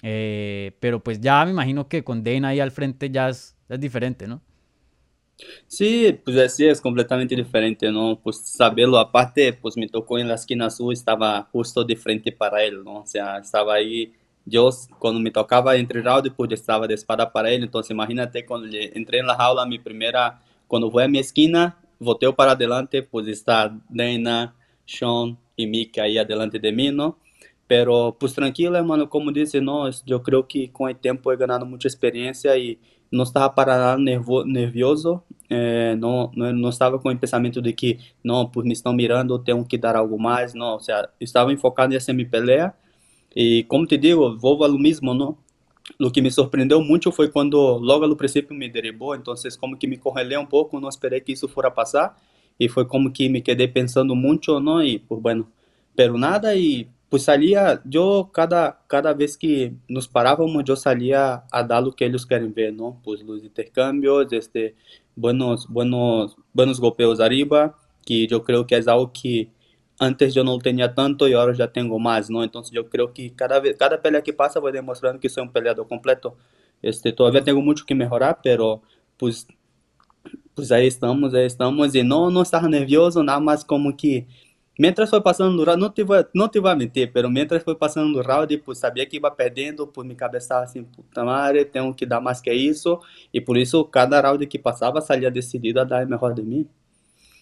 eh, 0.03 0.75
pero 0.81 1.01
pues 1.01 1.21
ya 1.21 1.45
me 1.45 1.51
imagino 1.51 1.87
que 1.87 2.03
con 2.03 2.21
Dana 2.21 2.49
ahí 2.49 2.59
al 2.59 2.71
frente 2.71 3.09
ya 3.09 3.29
es, 3.29 3.55
es 3.69 3.79
diferente, 3.79 4.27
¿no? 4.27 4.41
Sí, 5.67 6.19
pues 6.23 6.37
así 6.37 6.67
es 6.67 6.81
completamente 6.81 7.35
diferente, 7.35 7.91
¿no? 7.91 8.19
Pues 8.21 8.37
saberlo, 8.37 8.97
aparte, 8.97 9.53
pues 9.53 9.77
me 9.77 9.87
tocó 9.87 10.19
en 10.19 10.27
la 10.27 10.35
esquina 10.35 10.67
azul, 10.67 10.93
estaba 10.93 11.43
justo 11.51 11.83
de 11.83 11.95
frente 11.95 12.31
para 12.31 12.63
él, 12.63 12.83
¿no? 12.83 13.01
O 13.01 13.05
sea, 13.05 13.37
estaba 13.37 13.75
ahí, 13.75 14.13
yo 14.45 14.69
cuando 14.99 15.19
me 15.19 15.31
tocaba 15.31 15.75
entre 15.75 16.01
round, 16.01 16.35
pues 16.35 16.51
estaba 16.51 16.87
de 16.87 16.95
espada 16.95 17.31
para 17.31 17.49
él, 17.51 17.63
entonces 17.63 17.91
imagínate 17.91 18.45
cuando 18.45 18.67
entré 18.71 19.19
en 19.19 19.27
la 19.27 19.35
jaula, 19.35 19.65
mi 19.65 19.79
primera, 19.79 20.41
cuando 20.67 20.91
voy 20.91 21.03
a 21.03 21.07
mi 21.07 21.19
esquina, 21.19 21.77
volteo 21.99 22.35
para 22.35 22.51
adelante, 22.51 23.01
pues 23.03 23.27
está 23.27 23.75
Dana, 23.89 24.55
Sean 24.85 25.37
y 25.55 25.67
Mick 25.67 25.97
ahí 25.99 26.17
adelante 26.17 26.59
de 26.59 26.71
mí, 26.71 26.91
¿no? 26.91 27.17
Pero 27.67 28.17
pues 28.19 28.35
hermano, 28.37 29.09
como 29.09 29.31
dice, 29.31 29.61
no, 29.61 29.89
yo 30.05 30.21
creo 30.21 30.45
que 30.47 30.71
con 30.71 30.89
el 30.89 30.97
tiempo 30.97 31.31
he 31.31 31.37
ganado 31.37 31.65
mucha 31.65 31.87
experiencia 31.87 32.57
y 32.57 32.77
não 33.11 33.23
estava 33.23 33.49
para 33.49 33.77
nada 33.77 34.01
nervo, 34.01 34.43
nervioso, 34.45 35.21
é, 35.49 35.95
não, 35.97 36.31
não, 36.35 36.53
não 36.53 36.69
estava 36.69 36.97
com 36.97 37.09
o 37.09 37.17
pensamento 37.17 37.61
de 37.61 37.73
que, 37.73 37.99
não, 38.23 38.47
por 38.47 38.63
me 38.63 38.73
estão 38.73 38.93
mirando, 38.93 39.37
tenho 39.39 39.65
que 39.65 39.77
dar 39.77 39.95
algo 39.95 40.17
mais, 40.19 40.53
não, 40.53 40.73
ou 40.73 40.79
seja, 40.79 41.09
estava 41.19 41.51
enfocado 41.51 41.93
nessa 41.93 42.13
minha 42.13 42.27
pelea, 42.29 42.73
e. 43.35 43.63
Como 43.67 43.85
te 43.85 43.97
digo, 43.97 44.37
vou 44.37 44.63
ao 44.63 44.77
mesmo, 44.77 45.13
não? 45.13 45.37
O 45.99 46.11
que 46.11 46.21
me 46.21 46.31
surpreendeu 46.31 46.81
muito 46.81 47.11
foi 47.11 47.29
quando 47.29 47.57
logo 47.77 48.07
no 48.07 48.15
princípio 48.15 48.55
me 48.55 48.69
derribou, 48.69 49.15
então 49.15 49.33
como 49.59 49.77
que 49.77 49.87
me 49.87 49.97
correlei 49.97 50.37
um 50.37 50.45
pouco, 50.45 50.79
não 50.79 50.89
esperei 50.89 51.19
que 51.21 51.31
isso 51.33 51.47
fora 51.47 51.71
passar, 51.71 52.17
e 52.59 52.69
foi 52.69 52.85
como 52.85 53.11
que 53.11 53.27
me 53.29 53.41
quedei 53.41 53.67
pensando 53.67 54.15
muito, 54.15 54.59
não, 54.59 54.81
e, 54.81 54.99
por 54.99 55.19
bueno, 55.19 55.47
pero 55.95 56.17
nada, 56.17 56.55
e 56.55 56.87
pues 57.11 57.23
salía, 57.23 57.81
yo 57.83 58.31
cada, 58.33 58.85
cada 58.87 59.13
vez 59.13 59.37
que 59.37 59.73
nos 59.89 60.07
parábamos, 60.07 60.63
yo 60.63 60.77
salía 60.77 61.43
a 61.51 61.61
dar 61.61 61.83
lo 61.83 61.91
que 61.91 62.05
ellos 62.05 62.25
quieren 62.25 62.53
ver, 62.53 62.73
¿no? 62.73 63.01
Pues 63.03 63.21
los 63.21 63.43
intercambios, 63.43 64.31
este, 64.31 64.75
buenos, 65.13 65.67
buenos, 65.67 66.37
buenos 66.53 66.79
golpeos 66.79 67.19
arriba, 67.19 67.75
que 68.05 68.27
yo 68.27 68.45
creo 68.45 68.65
que 68.65 68.77
es 68.77 68.87
algo 68.87 69.11
que 69.11 69.51
antes 69.99 70.33
yo 70.33 70.45
no 70.45 70.57
tenía 70.59 70.95
tanto 70.95 71.27
y 71.27 71.33
ahora 71.33 71.53
ya 71.53 71.69
tengo 71.69 71.99
más, 71.99 72.29
¿no? 72.29 72.45
Entonces 72.45 72.71
yo 72.71 72.89
creo 72.89 73.13
que 73.13 73.35
cada 73.35 73.59
vez, 73.59 73.75
cada 73.77 74.01
pelea 74.01 74.23
que 74.23 74.31
pasa 74.31 74.61
voy 74.61 74.71
demostrando 74.71 75.19
que 75.19 75.27
soy 75.27 75.43
un 75.43 75.51
peleador 75.51 75.89
completo. 75.89 76.37
Este, 76.81 77.11
todavía 77.11 77.43
tengo 77.43 77.61
mucho 77.61 77.85
que 77.85 77.93
mejorar, 77.93 78.39
pero 78.41 78.83
pues, 79.17 79.45
pues 80.53 80.71
ahí 80.71 80.87
estamos, 80.87 81.33
ahí 81.33 81.43
estamos. 81.45 81.93
Y 81.93 82.03
no, 82.03 82.29
no 82.31 82.41
estaba 82.41 82.69
nervioso, 82.69 83.21
nada 83.21 83.41
más 83.41 83.65
como 83.65 83.97
que 83.97 84.27
Mientras 84.79 85.09
foi 85.09 85.21
passando 85.21 85.55
no 85.55 85.63
round, 85.63 85.81
não 85.81 85.89
te, 85.89 86.03
vou, 86.03 86.25
não 86.33 86.47
te 86.47 86.59
vou 86.59 86.75
mentir, 86.75 87.11
pero 87.11 87.29
mientras 87.29 87.61
foi 87.61 87.75
passando 87.75 88.09
no 88.09 88.21
round, 88.21 88.57
pues 88.59 88.77
sabia 88.77 89.05
que 89.05 89.17
ia 89.17 89.31
perdendo, 89.31 89.85
por 89.85 90.03
minha 90.03 90.15
cabeça 90.15 90.59
assim, 90.59 90.83
puta 90.83 91.23
madre, 91.23 91.65
tenho 91.65 91.93
que 91.93 92.05
dar 92.05 92.21
mais 92.21 92.41
que 92.41 92.51
isso, 92.53 92.99
e 93.33 93.41
por 93.41 93.57
isso 93.57 93.83
cada 93.85 94.19
round 94.21 94.47
que 94.47 94.57
passava 94.57 95.01
saía 95.01 95.29
decidido 95.29 95.81
a 95.81 95.83
dar 95.83 96.05
melhor 96.05 96.33
de 96.33 96.41
mim. 96.41 96.67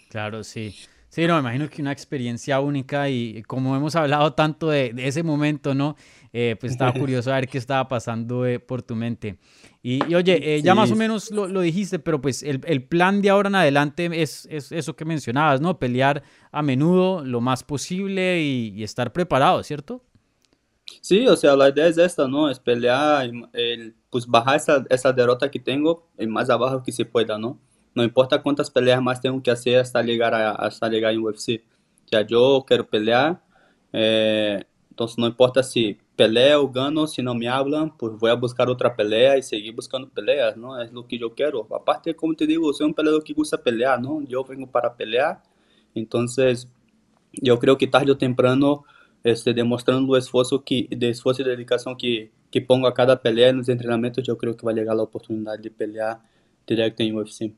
Claro, 0.09 0.43
sí. 0.43 0.73
Sí, 1.09 1.25
no, 1.25 1.33
me 1.35 1.39
imagino 1.39 1.67
que 1.67 1.81
una 1.81 1.91
experiencia 1.91 2.59
única 2.59 3.09
y 3.09 3.41
como 3.43 3.75
hemos 3.75 3.95
hablado 3.95 4.33
tanto 4.33 4.69
de, 4.69 4.93
de 4.93 5.07
ese 5.07 5.23
momento, 5.23 5.73
¿no? 5.73 5.95
Eh, 6.31 6.55
pues 6.59 6.71
estaba 6.71 6.93
curioso 6.99 7.31
a 7.31 7.35
ver 7.35 7.47
qué 7.47 7.57
estaba 7.57 7.87
pasando 7.87 8.45
eh, 8.45 8.59
por 8.59 8.83
tu 8.83 8.95
mente. 8.95 9.39
Y, 9.81 10.13
oye, 10.13 10.57
eh, 10.57 10.61
ya 10.61 10.75
más 10.75 10.91
o 10.91 10.95
menos 10.95 11.31
lo, 11.31 11.47
lo 11.47 11.61
dijiste, 11.61 11.97
pero 11.97 12.21
pues 12.21 12.43
el, 12.43 12.61
el, 12.65 12.83
plan 12.83 13.21
de 13.21 13.29
ahora 13.31 13.49
en 13.49 13.55
adelante 13.55 14.09
es, 14.21 14.47
es, 14.51 14.71
eso 14.71 14.95
que 14.95 15.05
mencionabas, 15.05 15.61
¿no? 15.61 15.79
Pelear 15.79 16.21
a 16.51 16.61
menudo, 16.61 17.23
lo 17.25 17.41
más 17.41 17.63
posible 17.63 18.41
y, 18.41 18.73
y 18.75 18.83
estar 18.83 19.11
preparado, 19.11 19.63
¿cierto? 19.63 20.03
Sí, 21.01 21.27
o 21.27 21.35
sea, 21.35 21.55
la 21.55 21.69
idea 21.69 21.87
es 21.87 21.97
esta, 21.97 22.27
¿no? 22.27 22.49
Es 22.49 22.59
pelear, 22.59 23.31
el, 23.53 23.95
pues 24.09 24.27
bajar 24.27 24.57
esa, 24.57 24.85
esa 24.89 25.11
derrota 25.13 25.49
que 25.49 25.59
tengo 25.59 26.07
el 26.17 26.27
más 26.27 26.49
abajo 26.49 26.83
que 26.83 26.91
se 26.91 27.05
pueda, 27.05 27.37
¿no? 27.37 27.59
No 27.99 28.05
importa 28.05 28.41
cuántas 28.41 28.71
peleas 28.71 29.01
más 29.01 29.19
tengo 29.19 29.43
que 29.43 29.51
hacer 29.51 29.77
hasta 29.77 30.01
llegar 30.01 30.33
a, 30.33 30.51
hasta 30.51 30.87
llegar 30.87 31.13
en 31.13 31.19
UFC. 31.19 31.61
Ya 32.09 32.21
yo 32.21 32.63
quiero 32.65 32.87
pelear, 32.87 33.41
eh, 33.91 34.63
entonces 34.89 35.17
no 35.17 35.27
importa 35.27 35.61
si 35.63 35.97
pelea 36.15 36.59
ou 36.59 36.69
gano, 36.69 37.07
se 37.07 37.21
não 37.21 37.35
me 37.35 37.47
hablam, 37.47 37.89
pues 37.89 38.17
vou 38.17 38.29
a 38.29 38.35
buscar 38.35 38.69
outra 38.69 38.89
pelea 38.89 39.37
e 39.37 39.43
seguir 39.43 39.73
buscando 39.73 40.07
peleas, 40.07 40.55
não? 40.55 40.79
É 40.79 40.89
o 40.93 41.03
que 41.03 41.21
eu 41.21 41.29
quero. 41.29 41.67
Aparte, 41.73 42.13
como 42.13 42.33
te 42.33 42.47
digo, 42.47 42.73
sou 42.73 42.87
um 42.87 42.93
peleador 42.93 43.21
que 43.21 43.33
gusta 43.33 43.57
pelear, 43.57 44.01
não? 44.01 44.23
Eu 44.29 44.45
venho 44.45 44.65
para 44.65 44.89
pelear, 44.89 45.43
então 45.93 46.25
eu 47.43 47.57
creio 47.57 47.77
que 47.77 47.85
tarde 47.87 48.11
ou 48.11 48.15
temprano, 48.17 48.83
este, 49.25 49.53
demonstrando 49.53 50.09
o 50.11 50.17
esforço 50.17 50.57
que, 50.59 50.87
de 50.87 51.09
esforço 51.09 51.41
e 51.41 51.43
dedicação 51.43 51.95
que 51.95 52.31
que 52.51 52.59
pongo 52.59 52.87
a 52.87 52.93
cada 52.93 53.15
pelea 53.15 53.53
nos 53.53 53.67
treinamentos, 53.67 54.27
eu 54.27 54.35
creio 54.35 54.55
que 54.55 54.65
vai 54.65 54.73
chegar 54.73 54.93
a 54.93 55.03
oportunidade 55.03 55.61
de 55.61 55.69
pelear 55.69 56.19
direto 56.65 57.01
em 57.01 57.13
UFC. 57.13 57.53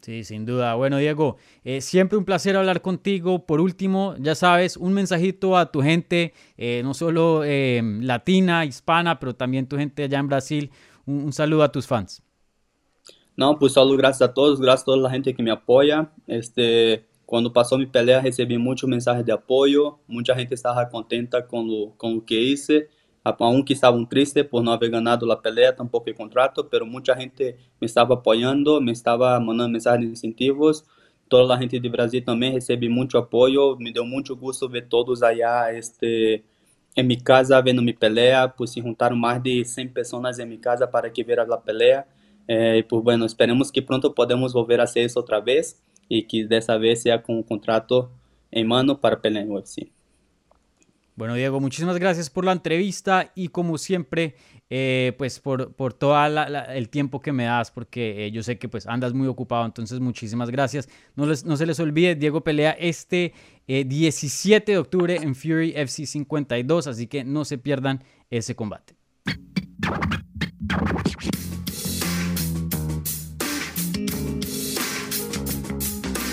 Sí, 0.00 0.24
sin 0.24 0.46
duda. 0.46 0.74
Bueno, 0.74 0.98
Diego, 0.98 1.36
eh, 1.64 1.80
siempre 1.80 2.16
un 2.16 2.24
placer 2.24 2.56
hablar 2.56 2.80
contigo. 2.80 3.44
Por 3.44 3.60
último, 3.60 4.14
ya 4.18 4.34
sabes, 4.34 4.76
un 4.76 4.92
mensajito 4.92 5.56
a 5.56 5.70
tu 5.72 5.82
gente, 5.82 6.34
eh, 6.56 6.82
no 6.84 6.94
solo 6.94 7.42
eh, 7.44 7.82
latina, 8.00 8.64
hispana, 8.64 9.18
pero 9.18 9.34
también 9.34 9.66
tu 9.66 9.76
gente 9.76 10.04
allá 10.04 10.18
en 10.18 10.28
Brasil. 10.28 10.70
Un, 11.04 11.32
saludo 11.32 11.62
a 11.62 11.72
tus 11.72 11.86
fans. 11.86 12.22
No, 13.36 13.58
pues 13.58 13.72
solo 13.72 13.96
gracias 13.96 14.30
a 14.30 14.34
todos, 14.34 14.60
gracias 14.60 14.82
a 14.82 14.84
toda 14.86 14.98
la 14.98 15.10
gente 15.10 15.34
que 15.34 15.42
me 15.42 15.50
apoya. 15.50 16.10
Este, 16.26 17.06
cuando 17.24 17.52
pasó 17.52 17.76
mi 17.76 17.86
pelea 17.86 18.20
recibí 18.20 18.56
muchos 18.58 18.88
mensajes 18.88 19.24
de 19.24 19.32
apoyo, 19.32 19.98
mucha 20.06 20.34
gente 20.34 20.54
estaba 20.54 20.88
contenta 20.88 21.46
con 21.46 21.68
lo, 21.68 21.94
con 21.96 22.16
lo 22.16 22.24
que 22.24 22.40
hice. 22.40 22.88
Aún 23.38 23.62
que 23.62 23.72
estavam 23.72 24.04
tristes 24.04 24.44
por 24.44 24.62
não 24.62 24.72
haver 24.72 24.90
ganado 24.90 25.30
a 25.30 25.36
pelea, 25.36 25.72
tampouco 25.72 26.10
o 26.10 26.14
contrato, 26.14 26.64
pero 26.64 26.86
muita 26.86 27.14
gente 27.16 27.56
me 27.80 27.86
estava 27.86 28.14
apoiando, 28.14 28.80
me 28.80 28.92
estava 28.92 29.38
mandando 29.40 29.70
mensagens 29.70 30.06
de 30.06 30.12
incentivos. 30.12 30.84
Toda 31.28 31.54
a 31.54 31.60
gente 31.60 31.78
de 31.78 31.88
Brasil 31.88 32.24
também 32.24 32.52
recebe 32.52 32.88
muito 32.88 33.18
apoio, 33.18 33.76
me 33.78 33.92
deu 33.92 34.04
muito 34.04 34.34
gosto 34.34 34.68
ver 34.68 34.88
todos 34.88 35.22
allá 35.22 35.72
este, 35.74 36.42
em 36.96 37.02
minha 37.02 37.20
casa 37.20 37.60
vendo 37.60 37.82
minha 37.82 37.94
pelea, 37.96 38.48
pues 38.48 38.70
se 38.70 38.80
juntaram 38.80 39.16
mais 39.16 39.42
de 39.42 39.64
100 39.64 39.88
pessoas 39.88 40.38
em 40.38 40.46
minha 40.46 40.60
casa 40.60 40.86
para 40.86 41.10
que 41.10 41.22
ver 41.22 41.40
a 41.40 41.56
pelea. 41.58 42.06
Eh, 42.48 42.82
pues 42.88 43.02
bueno, 43.04 43.26
esperemos 43.26 43.70
que 43.70 43.82
pronto 43.82 44.14
podemos 44.14 44.52
volver 44.54 44.80
a 44.80 44.84
hacer 44.84 45.04
isso 45.04 45.18
outra 45.18 45.38
vez 45.38 45.80
e 46.08 46.22
que 46.22 46.44
dessa 46.44 46.78
vez 46.78 47.02
seja 47.02 47.18
com 47.18 47.38
um 47.38 47.42
contrato 47.42 48.10
em 48.50 48.64
mano 48.64 48.96
para 48.96 49.16
pelear 49.16 49.44
em 49.44 49.50
UFC. 49.50 49.97
Bueno, 51.18 51.34
Diego, 51.34 51.58
muchísimas 51.58 51.98
gracias 51.98 52.30
por 52.30 52.44
la 52.44 52.52
entrevista 52.52 53.32
y 53.34 53.48
como 53.48 53.76
siempre, 53.76 54.36
eh, 54.70 55.14
pues 55.18 55.40
por, 55.40 55.74
por 55.74 55.92
todo 55.92 56.16
el 56.68 56.88
tiempo 56.90 57.20
que 57.20 57.32
me 57.32 57.42
das, 57.42 57.72
porque 57.72 58.26
eh, 58.26 58.30
yo 58.30 58.44
sé 58.44 58.56
que 58.56 58.68
pues 58.68 58.86
andas 58.86 59.14
muy 59.14 59.26
ocupado, 59.26 59.66
entonces 59.66 59.98
muchísimas 59.98 60.48
gracias. 60.48 60.88
No, 61.16 61.26
no 61.26 61.56
se 61.56 61.66
les 61.66 61.80
olvide, 61.80 62.14
Diego 62.14 62.44
pelea 62.44 62.70
este 62.70 63.34
17 63.66 64.70
eh, 64.70 64.74
de 64.76 64.78
octubre 64.78 65.16
en 65.16 65.34
Fury 65.34 65.72
FC 65.74 66.06
52, 66.06 66.86
así 66.86 67.08
que 67.08 67.24
no 67.24 67.44
se 67.44 67.58
pierdan 67.58 68.04
ese 68.30 68.54
combate. 68.54 68.94